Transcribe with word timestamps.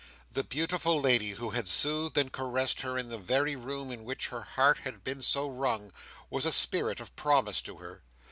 The 0.31 0.43
beautiful 0.43 0.99
lady 0.99 1.33
who 1.33 1.51
had 1.51 1.67
soothed 1.67 2.17
and 2.17 2.31
carressed 2.33 2.81
her, 2.81 2.97
in 2.97 3.09
the 3.09 3.19
very 3.19 3.55
room 3.55 3.91
in 3.91 4.03
which 4.03 4.29
her 4.29 4.41
heart 4.41 4.79
had 4.79 5.03
been 5.03 5.21
so 5.21 5.47
wrung, 5.47 5.93
was 6.27 6.43
a 6.43 6.51
spirit 6.51 6.99
of 6.99 7.15
promise 7.15 7.61
to 7.61 7.77
her. 7.77 8.01